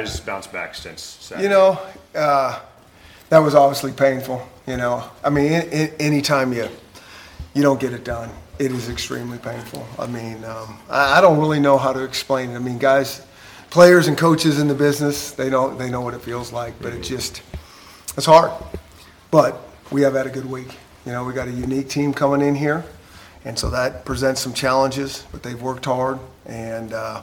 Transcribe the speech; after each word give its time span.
guys 0.00 0.20
bounced 0.20 0.52
back 0.52 0.74
since 0.74 1.02
Saturday? 1.02 1.44
You 1.44 1.50
know, 1.50 1.80
uh, 2.14 2.60
that 3.28 3.38
was 3.38 3.54
obviously 3.54 3.92
painful. 3.92 4.46
You 4.66 4.76
know, 4.76 5.04
I 5.24 5.30
mean, 5.30 5.52
in, 5.52 5.68
in, 5.70 5.88
anytime 6.00 6.52
you 6.52 6.68
you 7.54 7.62
don't 7.62 7.80
get 7.80 7.92
it 7.92 8.04
done, 8.04 8.30
it 8.58 8.72
is 8.72 8.88
extremely 8.88 9.38
painful. 9.38 9.86
I 9.98 10.06
mean, 10.06 10.44
um, 10.44 10.78
I, 10.88 11.18
I 11.18 11.20
don't 11.20 11.38
really 11.38 11.60
know 11.60 11.76
how 11.76 11.92
to 11.92 12.04
explain 12.04 12.50
it. 12.50 12.56
I 12.56 12.58
mean, 12.58 12.78
guys, 12.78 13.26
players 13.70 14.06
and 14.08 14.16
coaches 14.16 14.60
in 14.60 14.68
the 14.68 14.74
business, 14.74 15.32
they 15.32 15.50
know 15.50 15.74
they 15.74 15.90
know 15.90 16.00
what 16.00 16.14
it 16.14 16.20
feels 16.22 16.52
like, 16.52 16.80
but 16.80 16.92
it 16.92 17.02
just 17.02 17.42
it's 18.16 18.26
hard. 18.26 18.52
But 19.30 19.60
we 19.90 20.02
have 20.02 20.14
had 20.14 20.26
a 20.26 20.30
good 20.30 20.46
week. 20.46 20.76
You 21.06 21.12
know, 21.12 21.24
we 21.24 21.32
got 21.32 21.48
a 21.48 21.52
unique 21.52 21.88
team 21.88 22.12
coming 22.12 22.46
in 22.46 22.54
here, 22.54 22.84
and 23.44 23.58
so 23.58 23.70
that 23.70 24.04
presents 24.04 24.40
some 24.40 24.52
challenges. 24.52 25.24
But 25.32 25.42
they've 25.42 25.60
worked 25.60 25.84
hard, 25.84 26.18
and 26.46 26.92
uh, 26.92 27.22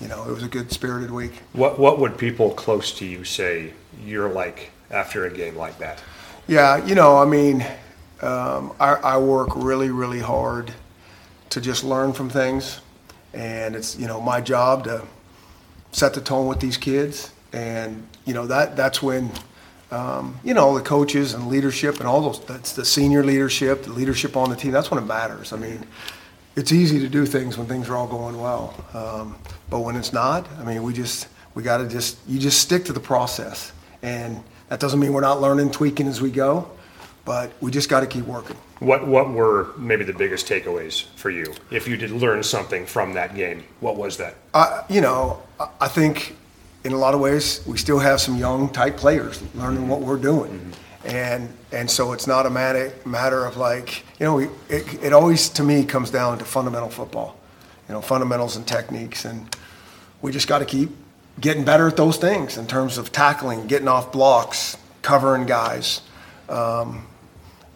you 0.00 0.08
know, 0.08 0.24
it 0.28 0.32
was 0.32 0.42
a 0.42 0.48
good 0.48 0.72
spirited 0.72 1.10
week. 1.10 1.32
What 1.52 1.78
What 1.78 1.98
would 1.98 2.16
people 2.16 2.50
close 2.50 2.92
to 2.98 3.06
you 3.06 3.24
say 3.24 3.72
you're 4.04 4.28
like 4.28 4.70
after 4.90 5.26
a 5.26 5.30
game 5.30 5.56
like 5.56 5.78
that? 5.78 6.02
Yeah, 6.48 6.84
you 6.84 6.94
know, 6.94 7.16
I 7.18 7.26
mean, 7.26 7.64
um, 8.22 8.72
I, 8.80 8.94
I 8.94 9.18
work 9.18 9.50
really, 9.54 9.90
really 9.90 10.20
hard 10.20 10.72
to 11.50 11.60
just 11.60 11.84
learn 11.84 12.12
from 12.12 12.30
things, 12.30 12.80
and 13.32 13.76
it's 13.76 13.98
you 13.98 14.06
know 14.06 14.20
my 14.20 14.40
job 14.40 14.84
to 14.84 15.04
set 15.92 16.14
the 16.14 16.20
tone 16.20 16.46
with 16.46 16.60
these 16.60 16.76
kids, 16.76 17.32
and 17.52 18.06
you 18.24 18.34
know 18.34 18.46
that 18.46 18.76
that's 18.76 19.02
when 19.02 19.30
um, 19.90 20.38
you 20.44 20.54
know 20.54 20.76
the 20.76 20.82
coaches 20.82 21.34
and 21.34 21.48
leadership 21.48 21.98
and 21.98 22.06
all 22.06 22.20
those 22.20 22.44
that's 22.46 22.72
the 22.72 22.84
senior 22.84 23.24
leadership, 23.24 23.84
the 23.84 23.92
leadership 23.92 24.36
on 24.36 24.50
the 24.50 24.56
team. 24.56 24.72
That's 24.72 24.90
when 24.90 25.02
it 25.02 25.06
matters. 25.06 25.52
I 25.52 25.56
mean, 25.56 25.86
it's 26.56 26.72
easy 26.72 26.98
to 27.00 27.08
do 27.08 27.26
things 27.26 27.56
when 27.56 27.66
things 27.66 27.88
are 27.88 27.96
all 27.96 28.06
going 28.08 28.40
well, 28.40 28.74
um, 28.94 29.36
but 29.70 29.80
when 29.80 29.96
it's 29.96 30.12
not, 30.12 30.46
I 30.58 30.64
mean, 30.64 30.82
we 30.82 30.92
just 30.92 31.28
we 31.54 31.62
got 31.62 31.78
to 31.78 31.88
just 31.88 32.18
you 32.26 32.38
just 32.38 32.60
stick 32.60 32.84
to 32.86 32.92
the 32.92 33.00
process, 33.00 33.72
and 34.02 34.42
that 34.68 34.80
doesn't 34.80 34.98
mean 35.00 35.12
we're 35.12 35.20
not 35.20 35.40
learning, 35.40 35.70
tweaking 35.70 36.06
as 36.06 36.20
we 36.20 36.30
go, 36.30 36.68
but 37.24 37.52
we 37.60 37.70
just 37.70 37.88
got 37.88 38.00
to 38.00 38.06
keep 38.06 38.24
working. 38.24 38.56
What 38.80 39.06
What 39.06 39.30
were 39.30 39.68
maybe 39.76 40.04
the 40.04 40.12
biggest 40.12 40.46
takeaways 40.48 41.04
for 41.16 41.30
you? 41.30 41.52
If 41.70 41.86
you 41.86 41.96
did 41.96 42.10
learn 42.10 42.42
something 42.42 42.86
from 42.86 43.12
that 43.14 43.34
game, 43.34 43.62
what 43.80 43.96
was 43.96 44.16
that? 44.16 44.34
Uh, 44.54 44.82
you 44.88 45.00
know, 45.00 45.40
I- 45.58 45.68
I 45.82 45.88
think 45.88 46.36
in 46.82 46.92
a 46.92 46.96
lot 46.96 47.12
of 47.14 47.20
ways 47.20 47.60
we 47.66 47.76
still 47.76 47.98
have 47.98 48.20
some 48.20 48.36
young 48.36 48.70
tight 48.70 48.96
players 48.96 49.42
learning 49.54 49.86
what 49.86 50.00
we're 50.00 50.16
doing, 50.16 50.72
and 51.04 51.52
and 51.72 51.90
so 51.90 52.12
it's 52.12 52.26
not 52.26 52.46
a 52.46 52.50
matter 52.50 52.92
matter 53.04 53.44
of 53.44 53.56
like 53.56 54.04
you 54.18 54.26
know 54.26 54.38
it 54.38 54.50
it 54.68 55.12
always 55.12 55.48
to 55.48 55.62
me 55.62 55.84
comes 55.84 56.10
down 56.10 56.38
to 56.38 56.44
fundamental 56.44 56.90
football, 56.90 57.36
you 57.88 57.94
know 57.94 58.00
fundamentals 58.00 58.56
and 58.56 58.66
techniques, 58.66 59.24
and 59.24 59.56
we 60.22 60.32
just 60.32 60.48
got 60.48 60.58
to 60.58 60.64
keep 60.64 60.90
getting 61.40 61.64
better 61.64 61.88
at 61.88 61.96
those 61.96 62.16
things 62.16 62.58
in 62.58 62.66
terms 62.66 62.98
of 62.98 63.12
tackling, 63.12 63.66
getting 63.66 63.88
off 63.88 64.12
blocks, 64.12 64.76
covering 65.02 65.46
guys, 65.46 66.02
um, 66.48 67.06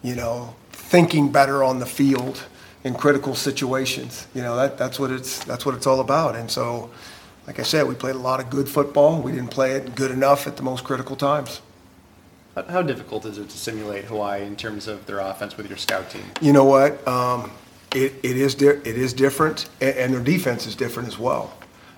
you 0.03 0.15
know, 0.15 0.55
thinking 0.71 1.33
better 1.33 1.65
on 1.65 1.79
the 1.79 1.87
field 1.87 2.45
in 2.85 2.95
critical 2.95 3.35
situations. 3.35 4.27
You 4.35 4.43
know, 4.43 4.57
that, 4.57 4.77
that's 4.77 4.99
what 4.99 5.11
it's 5.11 5.43
that's 5.45 5.65
what 5.65 5.75
it's 5.75 5.87
all 5.87 6.01
about. 6.01 6.37
And 6.37 6.51
so, 6.51 6.91
like 7.47 7.59
I 7.59 7.63
said, 7.63 7.87
we 7.89 7.95
played 7.95 8.17
a 8.17 8.19
lot 8.19 8.41
of 8.41 8.51
good 8.51 8.69
football. 8.69 9.21
We 9.21 9.33
didn't 9.33 9.51
play 9.51 9.73
it 9.73 9.95
good 9.95 10.11
enough 10.11 10.47
at 10.47 10.57
the 10.57 10.63
most 10.63 10.85
critical 10.85 11.17
times. 11.17 11.63
How- 12.55 12.83
difficult 12.83 13.27
is 13.27 13.39
it 13.39 13.49
to 13.49 13.59
simulate 13.59 14.05
Hawaii 14.05 14.43
in 14.45 14.57
terms 14.57 14.87
of 14.87 15.07
their 15.07 15.19
offense 15.19 15.57
with 15.57 15.69
your 15.69 15.77
scout 15.79 16.11
team? 16.11 16.25
You 16.41 16.53
know 16.53 16.65
what? 16.65 17.07
Um, 17.07 17.51
it, 17.95 18.15
it 18.23 18.37
is 18.37 18.55
di- 18.55 18.67
it 18.69 18.87
is 18.87 19.13
different, 19.13 19.69
and, 19.81 19.97
and 19.97 20.15
their 20.15 20.21
defense 20.21 20.67
is 20.67 20.75
different 20.77 21.09
as 21.09 21.19
well. 21.19 21.53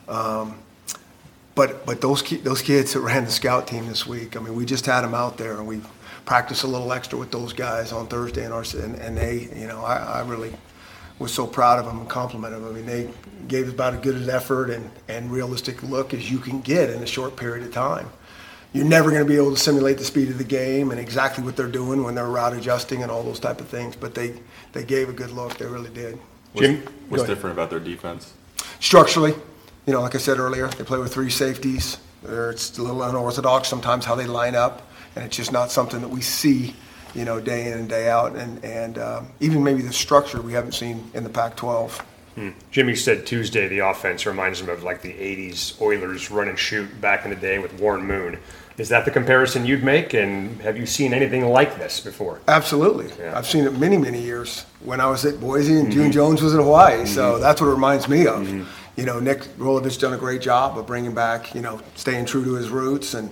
Um, 0.08 0.58
but 1.54 1.84
but 1.86 2.00
those 2.00 2.22
ki- 2.22 2.36
those 2.38 2.62
kids 2.62 2.92
that 2.92 3.00
ran 3.00 3.24
the 3.24 3.30
scout 3.30 3.66
team 3.66 3.86
this 3.86 4.06
week, 4.06 4.36
I 4.36 4.40
mean, 4.40 4.54
we 4.54 4.64
just 4.64 4.86
had 4.86 5.02
them 5.02 5.14
out 5.14 5.36
there, 5.38 5.54
and 5.54 5.66
we 5.66 5.80
practiced 6.24 6.64
a 6.64 6.66
little 6.66 6.92
extra 6.92 7.18
with 7.18 7.30
those 7.30 7.52
guys 7.52 7.92
on 7.92 8.06
Thursday, 8.08 8.44
and 8.44 8.52
our 8.52 8.64
and, 8.74 8.96
and 8.96 9.16
they, 9.16 9.48
you 9.54 9.66
know, 9.66 9.84
I, 9.84 9.96
I 9.96 10.20
really 10.22 10.52
was 11.18 11.32
so 11.32 11.46
proud 11.46 11.78
of 11.78 11.86
them 11.86 11.98
and 11.98 12.08
complimented 12.08 12.62
them. 12.62 12.68
I 12.68 12.72
mean, 12.72 12.86
they 12.86 13.08
gave 13.48 13.68
about 13.68 13.94
as 13.94 14.00
good 14.00 14.16
an 14.16 14.28
effort 14.28 14.68
and, 14.68 14.90
and 15.08 15.30
realistic 15.30 15.82
look 15.82 16.12
as 16.12 16.30
you 16.30 16.38
can 16.38 16.60
get 16.60 16.90
in 16.90 17.02
a 17.02 17.06
short 17.06 17.36
period 17.36 17.66
of 17.66 17.72
time. 17.72 18.10
You're 18.76 18.84
never 18.84 19.10
going 19.10 19.22
to 19.22 19.28
be 19.28 19.36
able 19.36 19.54
to 19.54 19.58
simulate 19.58 19.96
the 19.96 20.04
speed 20.04 20.28
of 20.28 20.36
the 20.36 20.44
game 20.44 20.90
and 20.90 21.00
exactly 21.00 21.42
what 21.42 21.56
they're 21.56 21.66
doing 21.66 22.02
when 22.04 22.14
they're 22.14 22.26
route 22.28 22.52
adjusting 22.52 23.02
and 23.02 23.10
all 23.10 23.22
those 23.22 23.40
type 23.40 23.58
of 23.58 23.68
things, 23.68 23.96
but 23.96 24.14
they, 24.14 24.34
they 24.72 24.84
gave 24.84 25.08
a 25.08 25.14
good 25.14 25.30
look. 25.30 25.56
They 25.56 25.64
really 25.64 25.88
did. 25.88 26.18
Jim, 26.54 26.84
Go 26.84 26.90
What's 27.08 27.24
different 27.24 27.56
about 27.56 27.70
their 27.70 27.80
defense? 27.80 28.34
Structurally, 28.78 29.32
you 29.86 29.94
know, 29.94 30.02
like 30.02 30.14
I 30.14 30.18
said 30.18 30.38
earlier, 30.38 30.68
they 30.68 30.84
play 30.84 30.98
with 30.98 31.10
three 31.14 31.30
safeties. 31.30 31.96
They're- 32.22 32.50
It's 32.50 32.76
a 32.76 32.82
little 32.82 33.02
unorthodox 33.02 33.66
sometimes 33.68 34.04
how 34.04 34.14
they 34.14 34.26
line 34.26 34.54
up, 34.54 34.86
and 35.14 35.24
it's 35.24 35.36
just 35.38 35.52
not 35.52 35.70
something 35.70 36.02
that 36.02 36.08
we 36.08 36.20
see, 36.20 36.76
you 37.14 37.24
know, 37.24 37.40
day 37.40 37.72
in 37.72 37.78
and 37.78 37.88
day 37.88 38.10
out. 38.10 38.36
And, 38.36 38.62
and 38.62 38.98
um, 38.98 39.28
even 39.40 39.64
maybe 39.64 39.80
the 39.80 39.92
structure 39.92 40.42
we 40.42 40.52
haven't 40.52 40.72
seen 40.72 41.10
in 41.14 41.24
the 41.24 41.30
Pac-12. 41.30 41.98
Jimmy 42.70 42.94
said 42.94 43.26
Tuesday 43.26 43.66
the 43.68 43.78
offense 43.78 44.26
reminds 44.26 44.60
him 44.60 44.68
of 44.68 44.82
like 44.82 45.02
the 45.02 45.12
'80s 45.12 45.80
Oilers 45.80 46.30
run 46.30 46.48
and 46.48 46.58
shoot 46.58 47.00
back 47.00 47.24
in 47.24 47.30
the 47.30 47.36
day 47.36 47.58
with 47.58 47.80
Warren 47.80 48.06
Moon. 48.06 48.38
Is 48.78 48.90
that 48.90 49.06
the 49.06 49.10
comparison 49.10 49.64
you'd 49.64 49.82
make? 49.82 50.12
And 50.12 50.60
have 50.60 50.76
you 50.76 50.84
seen 50.84 51.14
anything 51.14 51.46
like 51.46 51.78
this 51.78 51.98
before? 52.00 52.40
Absolutely. 52.46 53.10
Yeah. 53.18 53.36
I've 53.36 53.46
seen 53.46 53.64
it 53.64 53.78
many, 53.78 53.96
many 53.96 54.20
years 54.20 54.66
when 54.80 55.00
I 55.00 55.08
was 55.08 55.24
at 55.24 55.40
Boise 55.40 55.78
and 55.78 55.90
June 55.90 56.04
mm-hmm. 56.04 56.12
Jones 56.12 56.42
was 56.42 56.52
in 56.52 56.60
Hawaii. 56.60 57.06
So 57.06 57.32
mm-hmm. 57.32 57.42
that's 57.42 57.60
what 57.60 57.68
it 57.68 57.72
reminds 57.72 58.06
me 58.06 58.26
of. 58.26 58.46
Mm-hmm. 58.46 59.00
You 59.00 59.06
know, 59.06 59.18
Nick 59.18 59.40
Rolovich 59.56 59.98
done 59.98 60.12
a 60.12 60.18
great 60.18 60.42
job 60.42 60.76
of 60.76 60.86
bringing 60.86 61.14
back, 61.14 61.54
you 61.54 61.62
know, 61.62 61.80
staying 61.94 62.26
true 62.26 62.44
to 62.44 62.54
his 62.54 62.68
roots. 62.68 63.14
And, 63.14 63.30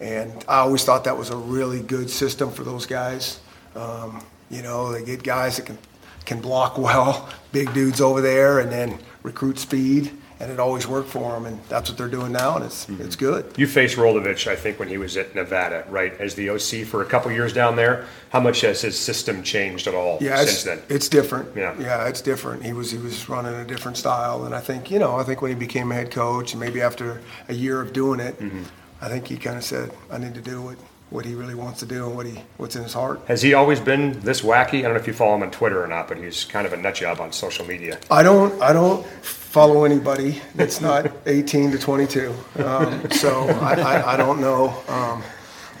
and 0.00 0.44
I 0.46 0.58
always 0.58 0.84
thought 0.84 1.04
that 1.04 1.16
was 1.16 1.30
a 1.30 1.36
really 1.36 1.80
good 1.80 2.10
system 2.10 2.50
for 2.50 2.64
those 2.64 2.84
guys. 2.84 3.40
Um, 3.74 4.22
you 4.50 4.60
know, 4.60 4.92
they 4.92 5.04
get 5.04 5.22
guys 5.22 5.56
that 5.56 5.64
can, 5.64 5.78
can 6.22 6.40
block 6.40 6.78
well, 6.78 7.28
big 7.52 7.72
dudes 7.74 8.00
over 8.00 8.20
there, 8.20 8.58
and 8.60 8.70
then 8.70 8.98
recruit 9.22 9.58
speed. 9.58 10.10
And 10.40 10.50
it 10.50 10.58
always 10.58 10.88
worked 10.88 11.08
for 11.08 11.30
them. 11.30 11.46
And 11.46 11.60
that's 11.68 11.88
what 11.88 11.96
they're 11.96 12.08
doing 12.08 12.32
now. 12.32 12.56
And 12.56 12.64
it's, 12.64 12.88
it's 12.88 13.14
good. 13.14 13.52
You 13.56 13.68
faced 13.68 13.96
Rolovich, 13.96 14.48
I 14.48 14.56
think, 14.56 14.80
when 14.80 14.88
he 14.88 14.98
was 14.98 15.16
at 15.16 15.36
Nevada, 15.36 15.86
right, 15.88 16.12
as 16.20 16.34
the 16.34 16.50
OC 16.50 16.84
for 16.84 17.00
a 17.00 17.04
couple 17.04 17.30
years 17.30 17.52
down 17.52 17.76
there. 17.76 18.06
How 18.30 18.40
much 18.40 18.62
has 18.62 18.80
his 18.80 18.98
system 18.98 19.44
changed 19.44 19.86
at 19.86 19.94
all 19.94 20.18
Yeah, 20.20 20.38
since 20.38 20.64
then? 20.64 20.82
it's 20.88 21.08
different. 21.08 21.56
Yeah. 21.56 21.78
yeah, 21.78 22.08
it's 22.08 22.20
different. 22.20 22.64
He 22.64 22.72
was 22.72 22.90
he 22.90 22.98
was 22.98 23.28
running 23.28 23.54
a 23.54 23.64
different 23.64 23.96
style, 23.96 24.44
and 24.44 24.52
I 24.52 24.58
think 24.58 24.90
you 24.90 24.98
know 24.98 25.14
I 25.14 25.22
think 25.22 25.42
when 25.42 25.52
he 25.52 25.54
became 25.56 25.92
a 25.92 25.94
head 25.94 26.10
coach, 26.10 26.54
and 26.54 26.60
maybe 26.60 26.80
after 26.82 27.20
a 27.48 27.54
year 27.54 27.80
of 27.80 27.92
doing 27.92 28.18
it, 28.18 28.36
Mm-hmm. 28.40 28.64
I 29.00 29.08
think 29.08 29.28
he 29.28 29.36
kind 29.36 29.56
of 29.56 29.62
said, 29.64 29.92
"I 30.10 30.18
need 30.18 30.34
to 30.34 30.40
do 30.40 30.60
what 30.62 30.76
what 31.12 31.24
he 31.24 31.34
really 31.34 31.54
wants 31.54 31.80
to 31.80 31.86
do 31.86 32.06
and 32.06 32.16
what 32.16 32.26
he 32.26 32.40
what's 32.56 32.74
in 32.76 32.82
his 32.82 32.94
heart." 32.94 33.20
Has 33.28 33.42
he 33.42 33.54
always 33.54 33.80
been 33.80 34.18
this 34.20 34.40
wacky? 34.40 34.78
I 34.78 34.82
don't 34.82 34.94
know 34.94 35.00
if 35.00 35.06
you 35.06 35.12
follow 35.12 35.34
him 35.36 35.42
on 35.42 35.50
Twitter 35.50 35.82
or 35.82 35.86
not, 35.86 36.08
but 36.08 36.18
he's 36.18 36.44
kind 36.44 36.66
of 36.66 36.72
a 36.72 36.76
nut 36.76 36.94
job 36.94 37.20
on 37.20 37.32
social 37.32 37.64
media. 37.66 37.98
I 38.10 38.22
don't 38.22 38.60
I 38.62 38.72
don't 38.72 39.06
follow 39.22 39.84
anybody 39.84 40.40
that's 40.54 40.80
not 40.80 41.10
18 41.26 41.72
to 41.72 41.78
22, 41.78 42.34
um, 42.64 43.10
so 43.10 43.46
I, 43.60 43.74
I, 43.74 44.14
I 44.14 44.16
don't 44.16 44.40
know 44.40 44.74
um, 44.88 45.22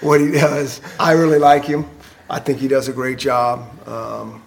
what 0.02 0.20
he 0.20 0.30
does. 0.30 0.80
I 1.00 1.12
really 1.12 1.38
like 1.38 1.64
him. 1.64 1.86
I 2.28 2.38
think 2.38 2.58
he 2.58 2.68
does 2.68 2.88
a 2.88 2.92
great 2.92 3.18
job. 3.18 3.66
Um, 3.88 4.42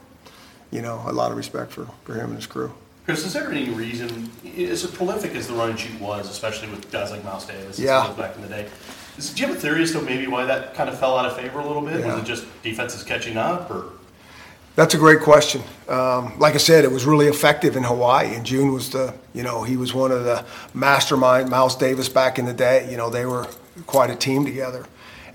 you 0.71 0.81
know, 0.81 1.01
a 1.07 1.11
lot 1.13 1.31
of 1.31 1.37
respect 1.37 1.71
for, 1.71 1.87
for 2.03 2.13
him 2.15 2.25
and 2.27 2.35
his 2.35 2.47
crew. 2.47 2.71
Chris, 3.05 3.23
is 3.25 3.33
there 3.33 3.49
any 3.51 3.69
reason, 3.69 4.29
as 4.57 4.85
prolific 4.87 5.33
as 5.35 5.47
the 5.47 5.53
run 5.53 5.69
and 5.69 5.79
shoot 5.79 5.99
was, 6.01 6.29
especially 6.29 6.69
with 6.69 6.91
guys 6.91 7.11
like 7.11 7.23
Mouse 7.23 7.45
Davis 7.45 7.79
Yeah. 7.79 8.01
some 8.01 8.11
of 8.11 8.17
those 8.17 8.25
back 8.27 8.35
in 8.35 8.41
the 8.41 8.47
day, 8.47 8.67
is, 9.17 9.33
do 9.33 9.41
you 9.41 9.47
have 9.47 9.57
a 9.57 9.59
theory 9.59 9.83
as 9.83 9.91
to 9.93 10.01
maybe 10.01 10.27
why 10.27 10.45
that 10.45 10.73
kind 10.73 10.89
of 10.89 10.99
fell 10.99 11.17
out 11.17 11.25
of 11.25 11.35
favor 11.35 11.59
a 11.59 11.65
little 11.65 11.81
bit? 11.81 11.99
Yeah. 11.99 12.13
Was 12.15 12.23
it 12.23 12.25
just 12.25 12.45
defenses 12.63 13.03
catching 13.03 13.37
up, 13.37 13.69
or 13.71 13.91
That's 14.75 14.93
a 14.93 14.97
great 14.97 15.21
question. 15.21 15.61
Um, 15.87 16.37
like 16.39 16.53
I 16.53 16.57
said, 16.57 16.83
it 16.83 16.91
was 16.91 17.05
really 17.05 17.27
effective 17.27 17.75
in 17.77 17.83
Hawaii, 17.83 18.35
and 18.35 18.45
June 18.45 18.73
was 18.73 18.89
the, 18.89 19.13
you 19.33 19.43
know, 19.43 19.63
he 19.63 19.77
was 19.77 19.93
one 19.93 20.11
of 20.11 20.23
the 20.25 20.43
mastermind. 20.73 21.49
Mouse 21.49 21.75
Davis 21.77 22.09
back 22.09 22.37
in 22.39 22.45
the 22.45 22.53
day, 22.53 22.89
you 22.91 22.97
know, 22.97 23.09
they 23.09 23.25
were 23.25 23.47
quite 23.85 24.09
a 24.09 24.15
team 24.15 24.43
together, 24.45 24.85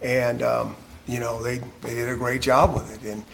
and 0.02 0.42
um, 0.42 0.76
you 1.06 1.20
know, 1.20 1.42
they 1.42 1.58
they 1.82 1.94
did 1.94 2.08
a 2.08 2.16
great 2.16 2.42
job 2.42 2.74
with 2.74 2.92
it. 2.94 3.10
And 3.10 3.24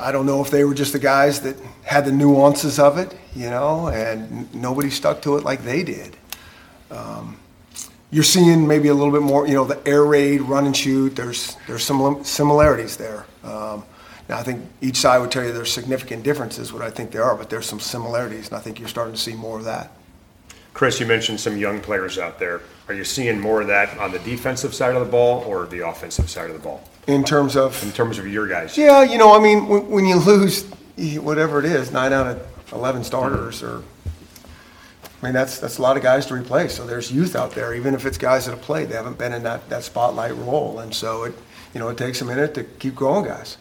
I 0.00 0.12
don't 0.12 0.26
know 0.26 0.40
if 0.42 0.50
they 0.50 0.64
were 0.64 0.74
just 0.74 0.92
the 0.92 0.98
guys 0.98 1.40
that 1.42 1.56
had 1.82 2.04
the 2.04 2.12
nuances 2.12 2.78
of 2.78 2.98
it, 2.98 3.14
you 3.34 3.50
know, 3.50 3.88
and 3.88 4.22
n- 4.22 4.48
nobody 4.54 4.90
stuck 4.90 5.20
to 5.22 5.36
it 5.36 5.44
like 5.44 5.62
they 5.64 5.82
did. 5.82 6.16
Um, 6.90 7.36
you're 8.10 8.24
seeing 8.24 8.66
maybe 8.66 8.88
a 8.88 8.94
little 8.94 9.12
bit 9.12 9.22
more, 9.22 9.46
you 9.46 9.54
know, 9.54 9.64
the 9.64 9.86
air 9.86 10.04
raid, 10.04 10.40
run 10.42 10.66
and 10.66 10.76
shoot. 10.76 11.14
There's 11.14 11.56
there's 11.66 11.84
some 11.84 12.24
similarities 12.24 12.96
there. 12.96 13.26
Um, 13.44 13.84
now 14.28 14.38
I 14.38 14.42
think 14.42 14.64
each 14.80 14.96
side 14.96 15.18
would 15.18 15.30
tell 15.30 15.44
you 15.44 15.52
there's 15.52 15.72
significant 15.72 16.22
differences, 16.22 16.72
what 16.72 16.82
I 16.82 16.90
think 16.90 17.10
there 17.10 17.24
are, 17.24 17.34
but 17.34 17.50
there's 17.50 17.66
some 17.66 17.80
similarities, 17.80 18.48
and 18.48 18.56
I 18.56 18.60
think 18.60 18.78
you're 18.78 18.88
starting 18.88 19.14
to 19.14 19.20
see 19.20 19.34
more 19.34 19.58
of 19.58 19.64
that. 19.64 19.92
Chris, 20.74 21.00
you 21.00 21.06
mentioned 21.06 21.40
some 21.40 21.56
young 21.56 21.80
players 21.80 22.18
out 22.18 22.38
there. 22.38 22.60
Are 22.86 22.94
you 22.94 23.04
seeing 23.04 23.40
more 23.40 23.60
of 23.60 23.66
that 23.66 23.98
on 23.98 24.12
the 24.12 24.20
defensive 24.20 24.74
side 24.74 24.94
of 24.94 25.04
the 25.04 25.10
ball 25.10 25.42
or 25.44 25.66
the 25.66 25.86
offensive 25.86 26.30
side 26.30 26.50
of 26.50 26.56
the 26.56 26.62
ball 26.62 26.88
In 27.06 27.24
terms 27.24 27.56
of 27.56 27.82
in 27.82 27.92
terms 27.92 28.18
of 28.18 28.26
your 28.26 28.46
guys? 28.46 28.78
Yeah, 28.78 29.02
you 29.02 29.18
know, 29.18 29.36
I 29.36 29.42
mean, 29.42 29.66
when, 29.66 29.88
when 29.90 30.04
you 30.06 30.16
lose 30.16 30.64
whatever 31.20 31.58
it 31.58 31.64
is, 31.64 31.90
nine 31.90 32.12
out 32.12 32.26
of 32.26 32.72
eleven 32.72 33.02
starters, 33.04 33.62
or 33.62 33.82
I 35.20 35.26
mean, 35.26 35.34
that's, 35.34 35.58
that's 35.58 35.78
a 35.78 35.82
lot 35.82 35.96
of 35.96 36.02
guys 36.02 36.26
to 36.26 36.34
replace. 36.34 36.74
So 36.74 36.86
there's 36.86 37.10
youth 37.10 37.34
out 37.34 37.52
there, 37.52 37.74
even 37.74 37.94
if 37.94 38.06
it's 38.06 38.18
guys 38.18 38.46
that 38.46 38.52
have 38.52 38.62
played, 38.62 38.88
they 38.88 38.94
haven't 38.94 39.18
been 39.18 39.32
in 39.32 39.42
that, 39.42 39.68
that 39.68 39.82
spotlight 39.82 40.36
role. 40.36 40.78
And 40.78 40.94
so 40.94 41.24
it, 41.24 41.34
you 41.74 41.80
know, 41.80 41.88
it 41.88 41.98
takes 41.98 42.20
a 42.20 42.24
minute 42.24 42.54
to 42.54 42.64
keep 42.64 42.94
growing 42.94 43.24
guys. 43.24 43.56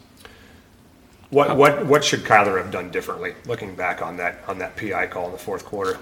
What, 1.29 1.57
what, 1.57 1.85
what 1.85 2.05
should 2.05 2.21
Kyler 2.21 2.61
have 2.61 2.71
done 2.71 2.91
differently, 2.91 3.33
looking 3.45 3.75
back 3.75 4.01
on 4.01 4.17
that, 4.17 4.43
on 4.47 4.59
that 4.59 4.77
PI 4.77 5.07
call 5.07 5.25
in 5.25 5.31
the 5.31 5.37
fourth 5.37 5.65
quarter? 5.65 5.97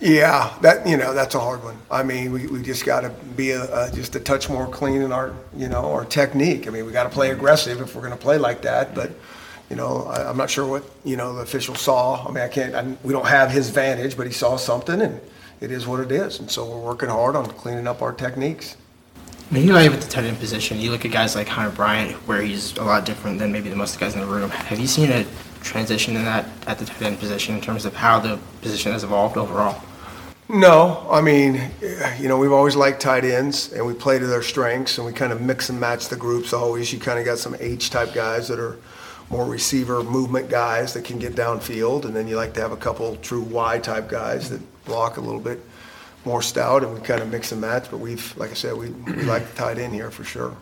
Yeah, 0.00 0.54
that, 0.62 0.86
you 0.86 0.96
know, 0.96 1.14
that's 1.14 1.34
a 1.34 1.40
hard 1.40 1.62
one. 1.62 1.78
I 1.90 2.02
mean, 2.02 2.32
we, 2.32 2.46
we 2.46 2.62
just 2.62 2.84
got 2.84 3.02
to 3.02 3.10
be 3.10 3.52
a, 3.52 3.62
a, 3.62 3.92
just 3.92 4.16
a 4.16 4.20
touch 4.20 4.48
more 4.48 4.66
clean 4.66 5.02
in 5.02 5.12
our, 5.12 5.34
you 5.56 5.68
know, 5.68 5.92
our 5.92 6.04
technique. 6.04 6.66
I 6.66 6.70
mean, 6.70 6.84
we 6.84 6.92
got 6.92 7.04
to 7.04 7.10
play 7.10 7.30
aggressive 7.30 7.80
if 7.80 7.94
we're 7.94 8.02
going 8.02 8.12
to 8.12 8.18
play 8.18 8.38
like 8.38 8.62
that. 8.62 8.94
But, 8.94 9.12
you 9.70 9.76
know, 9.76 10.04
I, 10.04 10.28
I'm 10.28 10.36
not 10.36 10.50
sure 10.50 10.66
what, 10.66 10.84
you 11.04 11.16
know, 11.16 11.34
the 11.34 11.42
official 11.42 11.74
saw. 11.74 12.26
I 12.26 12.32
mean, 12.32 12.42
I 12.42 12.48
can't, 12.48 12.74
I, 12.74 12.82
we 13.04 13.12
don't 13.12 13.26
have 13.26 13.50
his 13.50 13.70
vantage, 13.70 14.16
but 14.16 14.26
he 14.26 14.32
saw 14.32 14.56
something 14.56 15.00
and 15.00 15.20
it 15.60 15.70
is 15.70 15.86
what 15.86 16.00
it 16.00 16.10
is. 16.10 16.40
And 16.40 16.50
so 16.50 16.68
we're 16.68 16.80
working 16.80 17.08
hard 17.08 17.36
on 17.36 17.46
cleaning 17.46 17.86
up 17.86 18.02
our 18.02 18.12
techniques. 18.12 18.76
When 19.50 19.66
you 19.66 19.72
look 19.72 19.92
at 19.92 20.00
the 20.00 20.08
tight 20.08 20.24
end 20.24 20.38
position, 20.38 20.78
you 20.78 20.90
look 20.90 21.04
at 21.04 21.10
guys 21.10 21.34
like 21.34 21.48
Hunter 21.48 21.74
Bryant, 21.74 22.12
where 22.28 22.40
he's 22.42 22.76
a 22.76 22.84
lot 22.84 23.04
different 23.04 23.38
than 23.38 23.50
maybe 23.50 23.68
the 23.68 23.76
most 23.76 23.98
guys 23.98 24.14
in 24.14 24.20
the 24.20 24.26
room. 24.26 24.50
Have 24.50 24.78
you 24.78 24.86
seen 24.86 25.10
a 25.10 25.24
transition 25.62 26.16
in 26.16 26.24
that 26.24 26.46
at 26.66 26.78
the 26.78 26.84
tight 26.84 27.02
end 27.02 27.18
position 27.18 27.54
in 27.54 27.60
terms 27.60 27.84
of 27.84 27.94
how 27.94 28.20
the 28.20 28.38
position 28.62 28.92
has 28.92 29.02
evolved 29.02 29.36
overall? 29.36 29.82
No, 30.48 31.06
I 31.10 31.20
mean, 31.20 31.70
you 32.18 32.28
know, 32.28 32.36
we've 32.36 32.52
always 32.52 32.74
liked 32.74 33.00
tight 33.00 33.24
ends, 33.24 33.72
and 33.72 33.86
we 33.86 33.94
play 33.94 34.18
to 34.18 34.26
their 34.26 34.42
strengths, 34.42 34.98
and 34.98 35.06
we 35.06 35.12
kind 35.12 35.32
of 35.32 35.40
mix 35.40 35.68
and 35.68 35.78
match 35.78 36.08
the 36.08 36.16
groups 36.16 36.52
always. 36.52 36.92
You 36.92 36.98
kind 36.98 37.20
of 37.20 37.24
got 37.24 37.38
some 37.38 37.54
H 37.60 37.90
type 37.90 38.14
guys 38.14 38.48
that 38.48 38.58
are 38.58 38.78
more 39.30 39.44
receiver 39.44 40.02
movement 40.02 40.50
guys 40.50 40.92
that 40.94 41.04
can 41.04 41.18
get 41.18 41.34
downfield, 41.34 42.04
and 42.04 42.14
then 42.14 42.26
you 42.28 42.36
like 42.36 42.52
to 42.54 42.60
have 42.60 42.72
a 42.72 42.76
couple 42.76 43.16
true 43.16 43.42
Y 43.42 43.78
type 43.78 44.08
guys 44.08 44.50
that 44.50 44.60
block 44.84 45.16
a 45.16 45.20
little 45.20 45.40
bit 45.40 45.60
more 46.24 46.42
stout, 46.42 46.82
and 46.82 46.92
we 46.92 47.00
kind 47.00 47.22
of 47.22 47.30
mix 47.30 47.52
and 47.52 47.60
match. 47.60 47.90
But 47.90 47.98
we've, 47.98 48.36
like 48.36 48.50
I 48.50 48.54
said, 48.54 48.76
we, 48.76 48.90
we 48.90 49.22
like 49.22 49.48
the 49.48 49.56
tight 49.56 49.78
end 49.78 49.94
here 49.94 50.10
for 50.10 50.24
sure. 50.24 50.56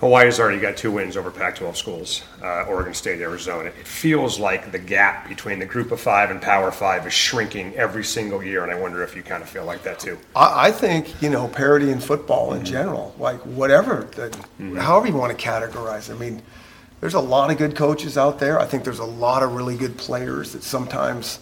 Hawaii's 0.00 0.40
already 0.40 0.58
got 0.58 0.76
two 0.76 0.90
wins 0.90 1.16
over 1.16 1.30
Pac-12 1.30 1.76
schools, 1.76 2.24
uh, 2.42 2.64
Oregon 2.64 2.92
State, 2.92 3.20
Arizona. 3.20 3.68
It 3.68 3.86
feels 3.86 4.40
like 4.40 4.72
the 4.72 4.78
gap 4.78 5.28
between 5.28 5.60
the 5.60 5.66
Group 5.66 5.92
of 5.92 6.00
Five 6.00 6.30
and 6.30 6.42
Power 6.42 6.72
Five 6.72 7.06
is 7.06 7.12
shrinking 7.12 7.74
every 7.76 8.02
single 8.02 8.42
year, 8.42 8.64
and 8.64 8.72
I 8.72 8.78
wonder 8.78 9.02
if 9.02 9.14
you 9.14 9.22
kind 9.22 9.42
of 9.42 9.48
feel 9.48 9.64
like 9.64 9.82
that 9.84 10.00
too. 10.00 10.18
I, 10.34 10.68
I 10.68 10.72
think 10.72 11.22
you 11.22 11.30
know 11.30 11.48
parity 11.48 11.90
in 11.90 12.00
football 12.00 12.54
in 12.54 12.64
general, 12.64 13.14
like 13.18 13.40
whatever, 13.42 14.08
the, 14.16 14.80
however 14.80 15.06
you 15.06 15.14
want 15.14 15.38
to 15.38 15.42
categorize. 15.42 16.10
it. 16.10 16.14
I 16.14 16.18
mean, 16.18 16.42
there's 17.04 17.12
a 17.12 17.20
lot 17.20 17.50
of 17.50 17.58
good 17.58 17.76
coaches 17.76 18.16
out 18.16 18.38
there. 18.38 18.58
I 18.58 18.64
think 18.64 18.82
there's 18.82 18.98
a 18.98 19.04
lot 19.04 19.42
of 19.42 19.52
really 19.52 19.76
good 19.76 19.98
players 19.98 20.52
that 20.54 20.62
sometimes, 20.62 21.38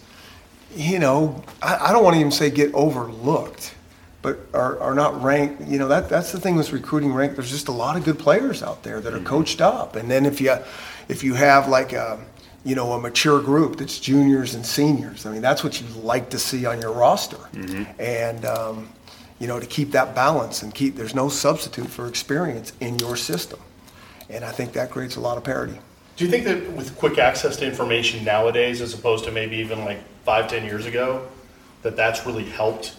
you 0.75 0.99
know, 0.99 1.41
I, 1.61 1.77
I 1.87 1.93
don't 1.93 2.03
want 2.03 2.15
to 2.15 2.19
even 2.19 2.33
say 2.33 2.49
get 2.49 2.73
overlooked, 2.73 3.73
but 4.21 4.39
are, 4.53 4.77
are 4.81 4.93
not 4.93 5.23
ranked. 5.23 5.61
You 5.65 5.79
know, 5.79 5.87
that 5.87 6.09
that's 6.09 6.33
the 6.33 6.39
thing 6.41 6.57
with 6.57 6.73
recruiting 6.73 7.13
rank. 7.13 7.37
There's 7.37 7.49
just 7.49 7.69
a 7.69 7.71
lot 7.71 7.95
of 7.95 8.03
good 8.03 8.19
players 8.19 8.61
out 8.61 8.83
there 8.83 8.99
that 8.99 9.13
are 9.13 9.19
mm-hmm. 9.19 9.25
coached 9.25 9.61
up, 9.61 9.95
and 9.95 10.11
then 10.11 10.25
if 10.25 10.41
you 10.41 10.53
if 11.07 11.23
you 11.23 11.33
have 11.35 11.69
like 11.69 11.93
a 11.93 12.19
you 12.65 12.75
know 12.75 12.91
a 12.91 12.99
mature 12.99 13.41
group 13.41 13.77
that's 13.77 14.01
juniors 14.01 14.55
and 14.55 14.65
seniors, 14.65 15.25
I 15.25 15.31
mean 15.31 15.41
that's 15.41 15.63
what 15.63 15.79
you 15.79 15.87
like 15.95 16.29
to 16.31 16.39
see 16.39 16.65
on 16.65 16.81
your 16.81 16.91
roster, 16.91 17.37
mm-hmm. 17.53 17.83
and. 18.01 18.43
Um, 18.43 18.89
you 19.39 19.47
know, 19.47 19.59
to 19.59 19.65
keep 19.65 19.91
that 19.91 20.15
balance 20.15 20.63
and 20.63 20.73
keep, 20.73 20.95
there's 20.95 21.15
no 21.15 21.27
substitute 21.27 21.87
for 21.87 22.07
experience 22.07 22.71
in 22.79 22.97
your 22.99 23.17
system. 23.17 23.59
And 24.29 24.43
I 24.43 24.51
think 24.51 24.73
that 24.73 24.91
creates 24.91 25.15
a 25.15 25.19
lot 25.19 25.37
of 25.37 25.43
parity. 25.43 25.77
Do 26.15 26.25
you 26.25 26.31
think 26.31 26.45
that 26.45 26.71
with 26.73 26.95
quick 26.97 27.17
access 27.17 27.57
to 27.57 27.65
information 27.65 28.23
nowadays, 28.23 28.81
as 28.81 28.93
opposed 28.93 29.25
to 29.25 29.31
maybe 29.31 29.57
even 29.57 29.83
like 29.83 29.99
five, 30.23 30.47
ten 30.47 30.63
years 30.63 30.85
ago, 30.85 31.27
that 31.81 31.95
that's 31.95 32.25
really 32.25 32.45
helped 32.45 32.95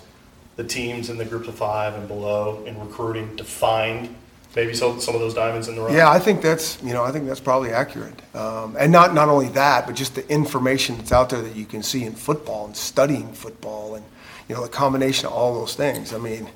the 0.57 0.65
teams 0.65 1.11
in 1.11 1.17
the 1.17 1.25
groups 1.25 1.49
of 1.49 1.55
five 1.55 1.95
and 1.95 2.07
below 2.07 2.63
in 2.65 2.79
recruiting 2.79 3.37
to 3.37 3.45
find 3.45 4.15
maybe 4.55 4.75
some, 4.75 5.01
some 5.01 5.15
of 5.15 5.21
those 5.21 5.35
diamonds 5.35 5.69
in 5.69 5.75
the 5.75 5.81
rough? 5.81 5.93
Yeah, 5.93 6.11
I 6.11 6.19
think 6.19 6.43
that's, 6.43 6.81
you 6.83 6.93
know, 6.93 7.03
I 7.03 7.11
think 7.11 7.27
that's 7.27 7.41
probably 7.41 7.71
accurate. 7.71 8.21
Um, 8.35 8.77
and 8.79 8.93
not, 8.93 9.15
not 9.15 9.29
only 9.29 9.49
that, 9.49 9.87
but 9.87 9.97
just 9.97 10.15
the 10.15 10.29
information 10.31 10.97
that's 10.97 11.13
out 11.13 11.31
there 11.31 11.43
that 11.43 11.57
you 11.57 11.67
can 11.67 11.83
see 11.83 12.05
in 12.05 12.15
football 12.15 12.67
and 12.67 12.77
studying 12.77 13.33
football 13.33 13.97
and, 13.97 14.05
you 14.49 14.55
know, 14.55 14.63
the 14.63 14.69
combination 14.69 15.27
of 15.27 15.33
all 15.33 15.55
those 15.55 15.75
things. 15.75 16.13
I 16.13 16.19
mean, 16.19 16.49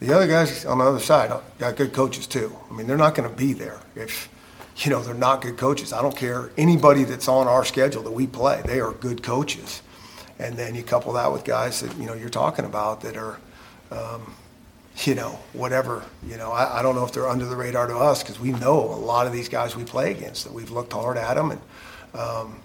the 0.00 0.12
other 0.14 0.26
guys 0.26 0.64
on 0.64 0.78
the 0.78 0.84
other 0.84 1.00
side 1.00 1.32
got 1.58 1.76
good 1.76 1.92
coaches 1.92 2.26
too. 2.26 2.54
I 2.70 2.74
mean, 2.74 2.86
they're 2.86 2.96
not 2.96 3.14
going 3.14 3.28
to 3.28 3.34
be 3.34 3.52
there 3.52 3.80
if, 3.94 4.28
you 4.78 4.90
know, 4.90 5.02
they're 5.02 5.14
not 5.14 5.40
good 5.40 5.56
coaches. 5.56 5.92
I 5.92 6.02
don't 6.02 6.16
care. 6.16 6.50
Anybody 6.56 7.04
that's 7.04 7.28
on 7.28 7.46
our 7.46 7.64
schedule 7.64 8.02
that 8.02 8.10
we 8.12 8.26
play, 8.26 8.62
they 8.66 8.80
are 8.80 8.92
good 8.92 9.22
coaches. 9.22 9.82
And 10.38 10.56
then 10.56 10.74
you 10.74 10.82
couple 10.82 11.12
that 11.12 11.32
with 11.32 11.44
guys 11.44 11.80
that, 11.80 11.96
you 11.96 12.06
know, 12.06 12.14
you're 12.14 12.28
talking 12.28 12.64
about 12.64 13.00
that 13.02 13.16
are, 13.16 13.38
um, 13.90 14.34
you 15.04 15.14
know, 15.14 15.38
whatever. 15.52 16.04
You 16.26 16.36
know, 16.36 16.50
I, 16.50 16.80
I 16.80 16.82
don't 16.82 16.96
know 16.96 17.04
if 17.04 17.12
they're 17.12 17.28
under 17.28 17.46
the 17.46 17.56
radar 17.56 17.86
to 17.86 17.96
us 17.96 18.22
because 18.22 18.40
we 18.40 18.50
know 18.52 18.78
a 18.80 18.98
lot 18.98 19.26
of 19.26 19.32
these 19.32 19.48
guys 19.48 19.76
we 19.76 19.84
play 19.84 20.10
against 20.10 20.44
that 20.44 20.52
we've 20.52 20.70
looked 20.70 20.92
hard 20.92 21.16
at 21.16 21.34
them 21.34 21.52
and, 21.52 21.60
um, 22.14 22.60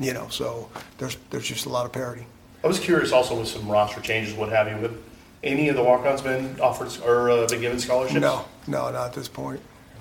you 0.00 0.12
know, 0.12 0.28
so 0.28 0.70
there's 0.98 1.16
there's 1.30 1.46
just 1.46 1.66
a 1.66 1.68
lot 1.68 1.86
of 1.86 1.92
parity. 1.92 2.24
I 2.62 2.66
was 2.66 2.78
curious 2.78 3.12
also 3.12 3.38
with 3.38 3.48
some 3.48 3.68
roster 3.68 4.00
changes, 4.00 4.34
what 4.34 4.48
have 4.50 4.68
you, 4.68 4.74
have 4.74 4.96
any 5.42 5.68
of 5.68 5.76
the 5.76 5.82
walk-ons 5.82 6.22
been 6.22 6.60
offered 6.60 6.96
or 7.04 7.30
uh, 7.30 7.46
been 7.46 7.60
given 7.60 7.78
scholarships? 7.78 8.20
No, 8.20 8.44
no, 8.66 8.90
not 8.90 9.06
at 9.08 9.12
this 9.12 9.28
point. 9.28 9.60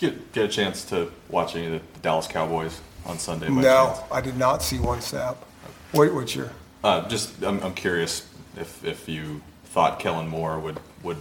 You 0.00 0.10
get, 0.10 0.32
get 0.32 0.44
a 0.46 0.48
chance 0.48 0.84
to 0.86 1.10
watch 1.28 1.54
any 1.56 1.66
of 1.66 1.72
the 1.72 1.80
Dallas 2.00 2.26
Cowboys 2.26 2.80
on 3.06 3.18
Sunday? 3.18 3.48
No, 3.48 3.62
chance? 3.94 4.00
I 4.10 4.20
did 4.20 4.36
not 4.36 4.62
see 4.62 4.78
one 4.78 5.00
snap. 5.00 5.36
What, 5.92 6.12
what's 6.14 6.34
your? 6.34 6.50
Uh, 6.82 7.06
just, 7.08 7.42
I'm, 7.42 7.62
I'm 7.62 7.74
curious 7.74 8.26
if, 8.56 8.82
if 8.84 9.08
you 9.08 9.42
thought 9.66 9.98
Kellen 10.00 10.28
Moore 10.28 10.58
would, 10.58 10.80
would 11.02 11.18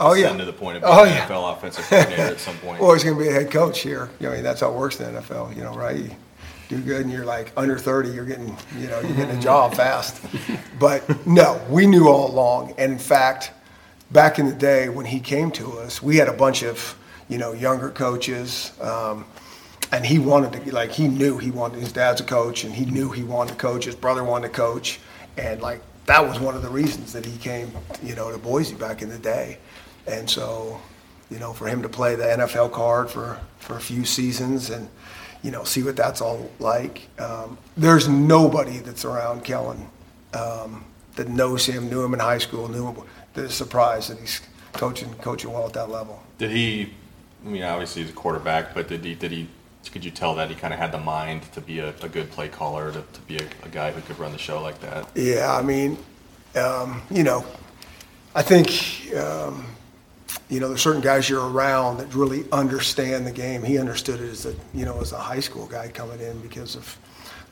Oh, 0.00 0.14
yeah. 0.14 0.34
to 0.36 0.44
the 0.44 0.52
point 0.52 0.78
of 0.78 0.82
being 0.82 0.94
Oh, 0.94 1.04
an 1.04 1.10
yeah. 1.10 1.28
NFL 1.28 1.56
offensive 1.56 1.84
coordinator 1.84 2.22
at 2.22 2.40
some 2.40 2.56
point. 2.58 2.80
Well, 2.82 2.92
he's 2.94 3.04
going 3.04 3.16
to 3.16 3.22
be 3.22 3.28
a 3.28 3.32
head 3.32 3.50
coach 3.50 3.80
here. 3.80 4.10
You 4.18 4.26
know, 4.26 4.32
I 4.32 4.36
mean, 4.36 4.44
that's 4.44 4.60
how 4.62 4.70
it 4.72 4.76
works 4.76 4.98
in 4.98 5.12
the 5.14 5.20
NFL. 5.20 5.54
You 5.54 5.62
know, 5.62 5.74
right? 5.74 5.96
You 5.96 6.10
do 6.68 6.80
good, 6.80 7.02
and 7.02 7.12
you're 7.12 7.24
like 7.26 7.52
under 7.56 7.78
30. 7.78 8.08
You're 8.08 8.24
getting, 8.24 8.56
you 8.78 8.88
know, 8.88 8.98
you're 9.00 9.14
getting 9.14 9.36
a 9.36 9.40
job 9.40 9.74
fast. 9.76 10.20
But 10.80 11.26
no, 11.26 11.60
we 11.68 11.86
knew 11.86 12.08
all 12.08 12.30
along. 12.32 12.74
And 12.78 12.92
in 12.92 12.98
fact, 12.98 13.52
back 14.10 14.38
in 14.38 14.46
the 14.46 14.54
day 14.54 14.88
when 14.88 15.06
he 15.06 15.20
came 15.20 15.50
to 15.52 15.78
us, 15.78 16.02
we 16.02 16.16
had 16.16 16.28
a 16.28 16.32
bunch 16.32 16.62
of, 16.64 16.96
you 17.32 17.38
know, 17.38 17.54
younger 17.54 17.88
coaches. 17.88 18.72
Um, 18.78 19.24
and 19.90 20.04
he 20.04 20.18
wanted 20.18 20.52
to, 20.52 20.74
like, 20.74 20.92
he 20.92 21.08
knew 21.08 21.38
he 21.38 21.50
wanted, 21.50 21.80
his 21.80 21.90
dad's 21.90 22.20
a 22.20 22.24
coach, 22.24 22.64
and 22.64 22.74
he 22.74 22.84
knew 22.84 23.10
he 23.10 23.24
wanted 23.24 23.52
to 23.52 23.56
coach. 23.56 23.86
His 23.86 23.94
brother 23.94 24.22
wanted 24.22 24.48
to 24.48 24.54
coach. 24.54 25.00
And, 25.38 25.62
like, 25.62 25.80
that 26.04 26.22
was 26.22 26.38
one 26.38 26.54
of 26.54 26.60
the 26.60 26.68
reasons 26.68 27.14
that 27.14 27.24
he 27.24 27.38
came, 27.38 27.72
you 28.02 28.14
know, 28.14 28.30
to 28.30 28.36
Boise 28.36 28.74
back 28.74 29.00
in 29.00 29.08
the 29.08 29.18
day. 29.18 29.56
And 30.06 30.28
so, 30.28 30.78
you 31.30 31.38
know, 31.38 31.54
for 31.54 31.66
him 31.66 31.80
to 31.80 31.88
play 31.88 32.16
the 32.16 32.24
NFL 32.24 32.70
card 32.70 33.10
for, 33.10 33.40
for 33.60 33.76
a 33.76 33.80
few 33.80 34.04
seasons 34.04 34.68
and, 34.68 34.90
you 35.42 35.50
know, 35.50 35.64
see 35.64 35.82
what 35.82 35.96
that's 35.96 36.20
all 36.20 36.50
like. 36.58 37.08
Um, 37.18 37.56
there's 37.78 38.08
nobody 38.08 38.78
that's 38.78 39.06
around 39.06 39.42
Kellen 39.42 39.88
um, 40.34 40.84
that 41.16 41.28
knows 41.28 41.64
him, 41.64 41.88
knew 41.88 42.04
him 42.04 42.12
in 42.12 42.20
high 42.20 42.38
school, 42.38 42.68
knew 42.68 42.88
him, 42.88 43.02
that 43.32 43.46
is 43.46 43.54
surprised 43.54 44.10
that 44.10 44.18
he's 44.18 44.42
coaching, 44.74 45.14
coaching 45.14 45.50
well 45.50 45.66
at 45.66 45.72
that 45.72 45.88
level. 45.88 46.22
Did 46.36 46.50
he, 46.50 46.92
I 47.44 47.48
mean, 47.48 47.62
obviously 47.62 48.02
he's 48.02 48.10
a 48.10 48.14
quarterback, 48.14 48.74
but 48.74 48.88
did 48.88 49.04
he, 49.04 49.14
did 49.14 49.32
he, 49.32 49.48
could 49.90 50.04
you 50.04 50.10
tell 50.10 50.34
that 50.36 50.48
he 50.48 50.54
kind 50.54 50.72
of 50.72 50.78
had 50.78 50.92
the 50.92 50.98
mind 50.98 51.42
to 51.52 51.60
be 51.60 51.80
a, 51.80 51.88
a 52.02 52.08
good 52.08 52.30
play 52.30 52.48
caller, 52.48 52.92
to, 52.92 53.02
to 53.02 53.20
be 53.22 53.36
a, 53.36 53.46
a 53.64 53.68
guy 53.68 53.90
who 53.90 54.00
could 54.02 54.18
run 54.18 54.32
the 54.32 54.38
show 54.38 54.62
like 54.62 54.80
that? 54.80 55.08
Yeah, 55.14 55.52
I 55.52 55.62
mean, 55.62 55.98
um, 56.54 57.02
you 57.10 57.24
know, 57.24 57.44
I 58.34 58.42
think, 58.42 59.14
um, 59.16 59.66
you 60.48 60.60
know, 60.60 60.68
there's 60.68 60.82
certain 60.82 61.00
guys 61.00 61.28
you're 61.28 61.50
around 61.50 61.98
that 61.98 62.14
really 62.14 62.44
understand 62.52 63.26
the 63.26 63.32
game. 63.32 63.62
He 63.62 63.78
understood 63.78 64.20
it 64.20 64.30
as 64.30 64.46
a, 64.46 64.54
you 64.72 64.84
know, 64.84 65.00
as 65.00 65.12
a 65.12 65.18
high 65.18 65.40
school 65.40 65.66
guy 65.66 65.88
coming 65.88 66.20
in 66.20 66.40
because 66.40 66.76
of 66.76 66.98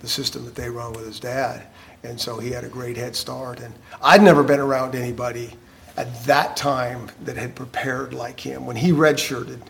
the 0.01 0.09
system 0.09 0.45
that 0.45 0.55
they 0.55 0.71
run 0.71 0.93
with 0.93 1.07
his 1.07 1.21
dad. 1.21 1.67
And 2.03 2.19
so 2.19 2.39
he 2.39 2.51
had 2.51 2.65
a 2.65 2.69
great 2.69 2.97
head 2.97 3.15
start. 3.15 3.61
And 3.61 3.75
I'd 4.01 4.23
never 4.23 4.43
been 4.43 4.61
around 4.61 4.95
anybody 4.95 5.53
at 5.97 6.25
that 6.25 6.57
time 6.57 7.11
that 7.25 7.37
had 7.37 7.55
prepared 7.55 8.15
like 8.15 8.41
him. 8.41 8.65
When 8.65 8.77
he 8.77 8.93
redshirted 8.93 9.61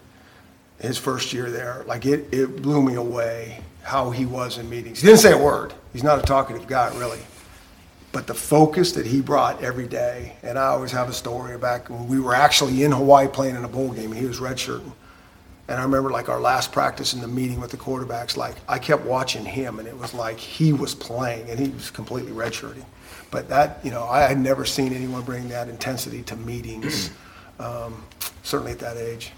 his 0.81 0.99
first 0.99 1.33
year 1.33 1.51
there, 1.51 1.85
like 1.87 2.07
it, 2.07 2.33
it 2.33 2.63
blew 2.63 2.83
me 2.83 2.95
away 2.95 3.63
how 3.83 4.11
he 4.11 4.27
was 4.27 4.59
in 4.59 4.69
meetings. 4.69 5.01
He 5.01 5.07
didn't 5.07 5.21
say 5.21 5.33
a 5.33 5.39
word. 5.39 5.75
He's 5.93 6.05
not 6.05 6.19
a 6.19 6.23
talkative 6.23 6.67
guy, 6.67 6.97
really 6.97 7.21
But 8.13 8.27
the 8.27 8.35
focus 8.35 8.93
that 8.93 9.07
he 9.07 9.21
brought 9.21 9.63
every 9.63 9.89
day, 9.89 10.37
and 10.43 10.59
I 10.59 10.67
always 10.67 10.93
have 10.93 11.09
a 11.09 11.13
story 11.13 11.57
back 11.59 11.89
when 11.91 12.09
we 12.09 12.21
were 12.21 12.35
actually 12.35 12.83
in 12.83 12.93
Hawaii 12.93 13.29
playing 13.29 13.57
in 13.57 13.65
a 13.65 13.69
bowl 13.69 13.91
game, 13.91 14.13
and 14.13 14.21
he 14.21 14.27
was 14.27 14.41
redshirting. 14.41 14.93
And 15.71 15.79
I 15.79 15.85
remember 15.85 16.11
like 16.11 16.29
our 16.29 16.41
last 16.41 16.73
practice 16.73 17.15
in 17.15 17.21
the 17.21 17.29
meeting 17.29 17.61
with 17.61 17.71
the 17.71 17.77
quarterbacks, 17.77 18.37
like 18.37 18.57
I 18.69 18.81
kept 18.81 19.05
watching 19.05 19.45
him 19.45 19.79
and 19.79 19.87
it 19.87 19.97
was 19.97 20.13
like 20.13 20.37
he 20.37 20.73
was 20.73 20.97
playing 20.97 21.49
and 21.49 21.61
he 21.61 21.69
was 21.69 21.93
completely 21.93 22.33
redshirting. 22.33 22.85
But 23.31 23.49
that, 23.51 23.79
you 23.85 23.93
know, 23.93 24.03
I 24.03 24.23
had 24.23 24.41
never 24.41 24.65
seen 24.65 24.93
anyone 24.93 25.23
bring 25.23 25.49
that 25.51 25.69
intensity 25.69 26.25
to 26.25 26.35
meetings, 26.35 27.11
um, 27.61 28.03
certainly 28.43 28.73
at 28.73 28.81
that 28.81 28.97
age. 28.97 29.31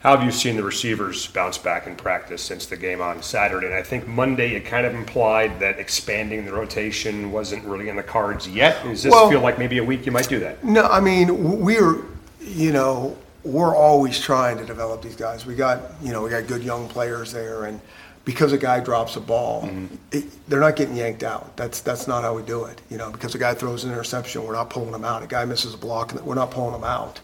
How 0.00 0.16
have 0.16 0.24
you 0.24 0.32
seen 0.32 0.56
the 0.56 0.62
receivers 0.62 1.26
bounce 1.26 1.58
back 1.58 1.86
in 1.86 1.94
practice 1.94 2.40
since 2.40 2.64
the 2.64 2.76
game 2.76 3.02
on 3.02 3.22
Saturday? 3.22 3.66
And 3.66 3.76
I 3.76 3.82
think 3.82 4.06
Monday 4.06 4.54
it 4.54 4.64
kind 4.64 4.86
of 4.86 4.94
implied 4.94 5.60
that 5.60 5.78
expanding 5.78 6.46
the 6.46 6.52
rotation 6.54 7.30
wasn't 7.30 7.64
really 7.66 7.90
in 7.90 7.96
the 7.96 8.02
cards 8.02 8.48
yet. 8.48 8.82
Does 8.82 9.02
this 9.02 9.12
Well- 9.12 9.28
feel 9.28 9.40
like 9.40 9.58
maybe 9.58 9.76
a 9.76 9.84
week 9.84 10.06
you 10.06 10.12
might 10.12 10.26
do 10.26 10.40
that? 10.40 10.64
No, 10.64 10.86
I 10.86 11.00
mean, 11.00 11.60
we're, 11.60 11.98
you 12.40 12.72
know, 12.72 13.14
we're 13.44 13.76
always 13.76 14.18
trying 14.18 14.56
to 14.56 14.64
develop 14.64 15.02
these 15.02 15.16
guys. 15.16 15.44
We 15.44 15.54
got, 15.54 15.80
you 16.02 16.12
know, 16.12 16.22
we 16.22 16.30
got 16.30 16.46
good 16.46 16.62
young 16.62 16.88
players 16.88 17.30
there, 17.32 17.64
and 17.64 17.78
because 18.24 18.52
a 18.52 18.58
guy 18.58 18.80
drops 18.80 19.16
a 19.16 19.20
ball, 19.20 19.64
mm-hmm. 19.64 19.94
it, 20.12 20.48
they're 20.48 20.60
not 20.60 20.76
getting 20.76 20.96
yanked 20.96 21.22
out. 21.22 21.56
That's 21.58 21.80
that's 21.80 22.06
not 22.06 22.22
how 22.22 22.34
we 22.34 22.42
do 22.42 22.64
it. 22.64 22.80
You 22.90 22.96
know, 22.96 23.10
because 23.10 23.34
a 23.34 23.38
guy 23.38 23.52
throws 23.52 23.84
an 23.84 23.92
interception, 23.92 24.44
we're 24.44 24.54
not 24.54 24.70
pulling 24.70 24.94
him 24.94 25.04
out. 25.04 25.22
A 25.22 25.26
guy 25.26 25.44
misses 25.44 25.74
a 25.74 25.78
block, 25.78 26.12
we're 26.22 26.34
not 26.34 26.50
pulling 26.50 26.74
him 26.74 26.84
out. 26.84 27.20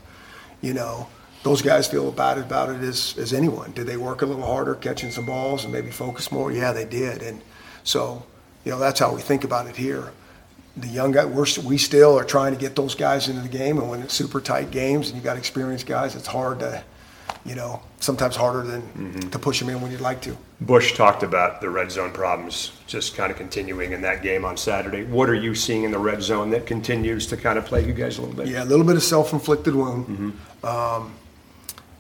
You 0.63 0.73
know, 0.75 1.07
those 1.47 1.63
guys 1.63 1.87
feel 1.87 2.09
about 2.09 2.39
it 2.39 2.43
about 2.43 2.69
it 2.71 2.83
as 2.83 3.15
as 3.19 3.33
anyone. 3.33 3.73
Did 3.73 3.87
they 3.87 3.97
work 3.97 4.23
a 4.23 4.27
little 4.27 4.45
harder 4.45 4.75
catching 4.75 5.11
some 5.11 5.27
balls 5.27 5.65
and 5.65 5.73
maybe 5.73 5.91
focus 5.91 6.33
more? 6.33 6.51
Yeah, 6.51 6.73
they 6.73 6.85
did, 6.85 7.23
and 7.23 7.41
so 7.85 8.27
you 8.65 8.73
know 8.73 8.79
that's 8.79 9.01
how 9.01 9.15
we 9.15 9.21
think 9.21 9.45
about 9.45 9.67
it 9.67 9.77
here 9.77 10.13
the 10.77 10.89
young 10.89 11.13
guy, 11.13 11.25
we're, 11.25 11.47
we 11.65 11.79
still 11.79 12.19
are 12.19 12.25
trying 12.25 12.53
to 12.53 12.59
get 12.59 12.77
those 12.77 12.95
guys 12.95 13.29
into 13.29 13.41
the 13.41 13.49
game, 13.49 13.79
and 13.79 13.89
when 13.89 14.03
it's 14.03 14.15
super 14.15 14.41
tight 14.41 14.71
games 14.71 15.09
and 15.09 15.17
you 15.17 15.25
got 15.25 15.37
experienced 15.37 15.87
guys, 15.87 16.15
it's 16.15 16.27
hard 16.27 16.59
to, 16.61 16.85
you 17.47 17.55
know, 17.55 17.81
sometimes 17.99 18.37
harder 18.37 18.63
than 18.63 19.31
to 19.31 19.39
push 19.39 19.59
them 19.59 19.71
in 19.71 19.81
when 19.81 19.91
you'd 19.91 20.03
like 20.03 20.21
to. 20.21 20.37
Bush 20.61 20.95
talked 20.95 21.23
about 21.23 21.61
the 21.61 21.71
red 21.71 21.91
zone 21.91 22.13
problems 22.13 22.73
just 22.87 23.17
kind 23.17 23.31
of 23.31 23.39
continuing 23.39 23.93
in 23.93 24.03
that 24.03 24.23
game 24.23 24.45
on 24.45 24.57
Saturday. 24.57 25.05
What 25.05 25.31
are 25.31 25.35
you 25.35 25.55
seeing 25.55 25.85
in 25.85 25.91
the 25.91 25.99
red 25.99 26.23
zone 26.23 26.51
that 26.51 26.67
continues 26.67 27.27
to 27.29 27.37
kind 27.37 27.59
of 27.59 27.65
plague 27.65 27.87
you 27.87 27.95
guys 27.95 28.19
a 28.19 28.23
little 28.23 28.37
bit? 28.37 28.49
Yeah, 28.49 28.63
a 28.63 28.67
little 28.67 28.85
bit 28.85 28.97
of 28.97 29.03
self-inflicted 29.03 29.75
wound. 29.75 30.39
Um, 30.63 31.15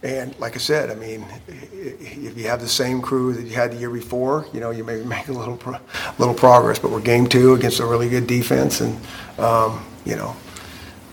and 0.06 0.38
like 0.38 0.54
I 0.54 0.58
said, 0.58 0.90
I 0.90 0.94
mean, 0.94 1.22
i- 1.48 1.52
i- 1.52 1.96
if 2.28 2.36
you 2.38 2.46
have 2.48 2.60
the 2.60 2.68
same 2.68 3.00
crew 3.02 3.32
that 3.34 3.42
you 3.44 3.54
had 3.54 3.72
the 3.72 3.76
year 3.76 3.90
before, 3.90 4.46
you 4.52 4.60
know, 4.60 4.70
you 4.70 4.84
maybe 4.84 5.04
make 5.16 5.28
a 5.28 5.32
little, 5.32 5.56
pro- 5.56 5.78
little 6.18 6.34
progress. 6.34 6.78
But 6.78 6.90
we're 6.90 7.00
game 7.00 7.26
two 7.26 7.54
against 7.54 7.80
a 7.80 7.86
really 7.86 8.08
good 8.08 8.26
defense, 8.26 8.80
and 8.80 8.96
um, 9.38 9.84
you 10.04 10.16
know, 10.16 10.36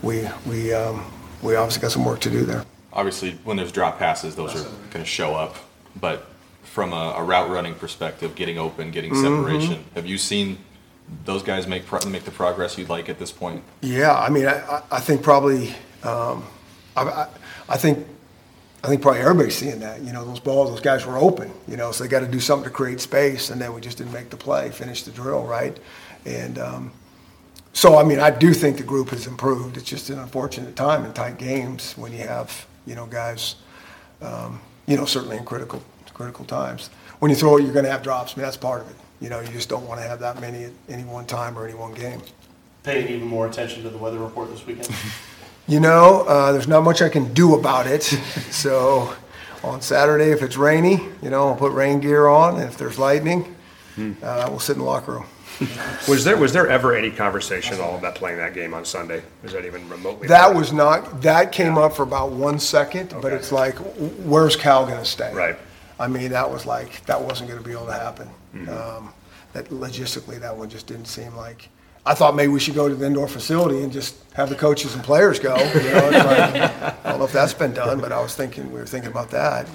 we 0.02 0.28
we 0.46 0.72
um, 0.72 1.04
we 1.42 1.56
obviously 1.56 1.82
got 1.82 1.92
some 1.92 2.04
work 2.04 2.20
to 2.20 2.30
do 2.30 2.44
there. 2.44 2.64
Obviously, 2.92 3.32
when 3.44 3.56
there's 3.56 3.72
drop 3.72 3.98
passes, 3.98 4.36
those 4.36 4.54
are 4.54 4.68
going 4.90 5.04
to 5.04 5.04
show 5.04 5.34
up. 5.34 5.56
But 6.00 6.26
from 6.62 6.92
a, 6.92 7.14
a 7.16 7.22
route 7.24 7.50
running 7.50 7.74
perspective, 7.74 8.34
getting 8.34 8.58
open, 8.58 8.90
getting 8.90 9.12
Mm-hmm. 9.12 9.44
separation, 9.46 9.84
have 9.94 10.06
you 10.06 10.16
seen 10.18 10.58
those 11.24 11.42
guys 11.42 11.66
make 11.66 11.86
pro- 11.86 12.08
make 12.08 12.24
the 12.24 12.30
progress 12.30 12.78
you'd 12.78 12.88
like 12.88 13.08
at 13.08 13.18
this 13.18 13.30
point? 13.32 13.62
Yeah, 13.80 14.14
I 14.16 14.28
mean, 14.30 14.46
I, 14.46 14.58
I- 14.60 14.82
I 14.92 15.00
think 15.00 15.22
probably, 15.22 15.70
um, 16.04 16.44
I, 16.96 17.02
I, 17.02 17.26
I 17.68 17.76
think, 17.76 18.06
I 18.84 18.86
think 18.86 19.00
probably 19.00 19.22
everybody's 19.22 19.56
seeing 19.56 19.80
that. 19.80 20.02
You 20.02 20.12
know, 20.12 20.26
those 20.26 20.40
balls, 20.40 20.68
those 20.68 20.82
guys 20.82 21.06
were 21.06 21.16
open. 21.16 21.50
You 21.66 21.78
know, 21.78 21.90
so 21.90 22.04
they 22.04 22.10
got 22.10 22.20
to 22.20 22.28
do 22.28 22.38
something 22.38 22.68
to 22.68 22.70
create 22.70 23.00
space, 23.00 23.48
and 23.48 23.58
then 23.58 23.72
we 23.72 23.80
just 23.80 23.96
didn't 23.96 24.12
make 24.12 24.28
the 24.28 24.36
play, 24.36 24.70
finish 24.70 25.04
the 25.04 25.10
drill, 25.10 25.44
right? 25.44 25.74
And 26.26 26.58
um, 26.58 26.92
so, 27.72 27.96
I 27.96 28.04
mean, 28.04 28.20
I 28.20 28.30
do 28.30 28.52
think 28.52 28.76
the 28.76 28.82
group 28.82 29.08
has 29.08 29.26
improved. 29.26 29.78
It's 29.78 29.88
just 29.88 30.10
an 30.10 30.18
unfortunate 30.18 30.76
time 30.76 31.06
in 31.06 31.14
tight 31.14 31.38
games 31.38 31.94
when 31.96 32.12
you 32.12 32.18
have, 32.18 32.66
you 32.86 32.94
know, 32.94 33.06
guys, 33.06 33.56
um, 34.20 34.60
you 34.86 34.98
know, 34.98 35.06
certainly 35.06 35.38
in 35.38 35.46
critical 35.46 35.82
critical 36.12 36.44
times. 36.44 36.90
When 37.20 37.30
you 37.30 37.36
throw 37.36 37.56
it, 37.56 37.62
you're 37.64 37.72
going 37.72 37.86
to 37.86 37.90
have 37.90 38.02
drops. 38.02 38.34
I 38.34 38.36
mean, 38.36 38.44
that's 38.44 38.58
part 38.58 38.82
of 38.82 38.90
it. 38.90 38.96
You 39.20 39.30
know, 39.30 39.40
you 39.40 39.48
just 39.48 39.70
don't 39.70 39.86
want 39.88 40.00
to 40.00 40.06
have 40.06 40.20
that 40.20 40.40
many 40.40 40.64
at 40.64 40.72
any 40.90 41.04
one 41.04 41.24
time 41.24 41.58
or 41.58 41.64
any 41.64 41.74
one 41.74 41.94
game. 41.94 42.20
Paying 42.82 43.08
even 43.08 43.26
more 43.26 43.46
attention 43.46 43.82
to 43.82 43.88
the 43.88 43.96
weather 43.96 44.18
report 44.18 44.50
this 44.50 44.66
weekend. 44.66 44.90
You 45.66 45.80
know, 45.80 46.22
uh, 46.28 46.52
there's 46.52 46.68
not 46.68 46.82
much 46.84 47.00
I 47.02 47.08
can 47.08 47.32
do 47.32 47.54
about 47.54 47.86
it. 47.86 48.02
So 48.50 49.12
on 49.62 49.80
Saturday, 49.82 50.30
if 50.30 50.42
it's 50.42 50.56
rainy, 50.56 51.00
you 51.22 51.30
know, 51.30 51.48
I'll 51.48 51.56
put 51.56 51.72
rain 51.72 52.00
gear 52.00 52.28
on. 52.28 52.54
And 52.60 52.64
if 52.68 52.76
there's 52.78 52.98
lightning, 52.98 53.54
uh, 53.98 54.46
we'll 54.48 54.58
sit 54.60 54.72
in 54.74 54.78
the 54.78 54.84
locker 54.84 55.12
room. 55.12 55.26
Was 56.08 56.24
there 56.24 56.36
was 56.36 56.52
there 56.52 56.68
ever 56.68 56.96
any 56.96 57.10
conversation 57.12 57.74
at 57.74 57.80
all 57.80 57.96
about 57.96 58.16
playing 58.16 58.38
that 58.38 58.54
game 58.54 58.74
on 58.74 58.84
Sunday? 58.84 59.22
Was 59.44 59.52
that 59.52 59.64
even 59.64 59.88
remotely? 59.88 60.26
That 60.26 60.52
was 60.52 60.72
not, 60.72 61.22
that 61.22 61.52
came 61.52 61.78
up 61.78 61.94
for 61.94 62.02
about 62.02 62.30
one 62.32 62.58
second, 62.58 63.10
but 63.10 63.26
Okay. 63.26 63.36
it's 63.36 63.52
like, 63.52 63.76
where's 64.24 64.56
Cal 64.56 64.84
going 64.84 64.98
to 64.98 65.04
stay? 65.04 65.32
Right. 65.32 65.56
I 66.00 66.08
mean, 66.08 66.32
that 66.32 66.50
was 66.50 66.66
like, 66.66 67.06
that 67.06 67.22
wasn't 67.22 67.50
going 67.50 67.62
to 67.62 67.66
be 67.68 67.72
able 67.72 67.86
to 67.86 67.92
happen. 67.92 68.28
Mm-hmm. 68.54 68.68
Um, 68.68 69.14
That 69.52 69.68
logistically, 69.70 70.40
that 70.40 70.56
one 70.56 70.68
just 70.68 70.88
didn't 70.88 71.06
seem 71.06 71.36
like, 71.36 71.68
I 72.06 72.14
thought 72.14 72.36
maybe 72.36 72.52
we 72.52 72.60
should 72.60 72.74
go 72.74 72.88
to 72.88 72.94
the 72.94 73.06
indoor 73.06 73.28
facility 73.28 73.82
and 73.82 73.90
just 73.90 74.14
have 74.34 74.50
the 74.50 74.54
coaches 74.54 74.94
and 74.94 75.02
players 75.02 75.38
go. 75.38 75.56
You 75.56 75.90
know, 75.90 76.10
like, 76.12 76.54
I 76.54 76.94
don't 77.04 77.18
know 77.18 77.24
if 77.24 77.32
that's 77.32 77.54
been 77.54 77.72
done, 77.72 78.00
but 78.00 78.12
I 78.12 78.20
was 78.20 78.34
thinking, 78.34 78.70
we 78.72 78.78
were 78.78 78.86
thinking 78.86 79.10
about 79.10 79.30
that. 79.30 79.66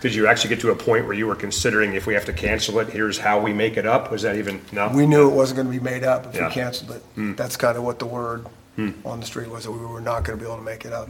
Did 0.00 0.14
you 0.14 0.26
actually 0.26 0.50
get 0.50 0.60
to 0.60 0.70
a 0.70 0.76
point 0.76 1.06
where 1.06 1.14
you 1.14 1.26
were 1.26 1.34
considering 1.36 1.94
if 1.94 2.06
we 2.06 2.14
have 2.14 2.24
to 2.26 2.32
cancel 2.32 2.78
it, 2.78 2.88
here's 2.88 3.18
how 3.18 3.40
we 3.40 3.52
make 3.52 3.76
it 3.76 3.86
up? 3.86 4.10
Was 4.10 4.22
that 4.22 4.36
even 4.36 4.60
no? 4.72 4.88
We 4.88 5.06
knew 5.06 5.30
it 5.30 5.34
wasn't 5.34 5.56
going 5.56 5.66
to 5.66 5.72
be 5.72 5.82
made 5.82 6.04
up 6.04 6.26
if 6.26 6.34
Yeah. 6.34 6.48
we 6.48 6.54
canceled 6.54 6.90
it. 6.92 7.02
Hmm. 7.14 7.34
That's 7.34 7.56
kind 7.56 7.76
of 7.76 7.84
what 7.84 7.98
the 7.98 8.06
word 8.06 8.46
hmm. 8.76 8.90
on 9.04 9.20
the 9.20 9.26
street 9.26 9.48
was, 9.48 9.64
that 9.64 9.72
we 9.72 9.78
were 9.78 10.00
not 10.00 10.24
going 10.24 10.38
to 10.38 10.44
be 10.44 10.48
able 10.48 10.58
to 10.58 10.64
make 10.64 10.84
it 10.84 10.92
up. 10.92 11.08